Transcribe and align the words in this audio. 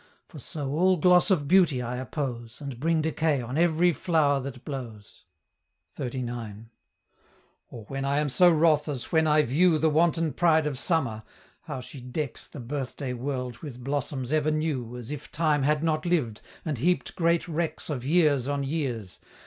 For 0.27 0.39
so 0.39 0.71
all 0.71 0.97
gloss 0.97 1.29
of 1.29 1.47
beauty 1.47 1.79
I 1.79 1.97
oppose, 1.97 2.59
And 2.59 2.79
bring 2.79 3.03
decay 3.03 3.39
on 3.39 3.55
every 3.55 3.93
flow'r 3.93 4.41
that 4.41 4.65
blows." 4.65 5.25
XXXIX. 5.95 6.69
"Or 7.69 7.85
when 7.85 8.03
am 8.03 8.25
I 8.25 8.29
so 8.29 8.49
wroth 8.49 8.89
as 8.89 9.11
when 9.11 9.27
I 9.27 9.43
view 9.43 9.77
The 9.77 9.91
wanton 9.91 10.33
pride 10.33 10.65
of 10.65 10.79
Summer; 10.79 11.21
how 11.65 11.81
she 11.81 12.01
decks 12.01 12.47
The 12.47 12.59
birthday 12.59 13.13
world 13.13 13.59
with 13.59 13.83
blossoms 13.83 14.31
ever 14.31 14.49
new, 14.49 14.97
As 14.97 15.11
if 15.11 15.31
Time 15.31 15.61
had 15.61 15.83
not 15.83 16.07
lived, 16.07 16.41
and 16.65 16.79
heap'd 16.79 17.15
great 17.15 17.47
wrecks 17.47 17.87
Of 17.91 18.03
years 18.03 18.47
on 18.47 18.63
years? 18.63 19.19